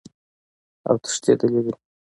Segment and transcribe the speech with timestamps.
[0.89, 1.73] اوتښتیدلی دي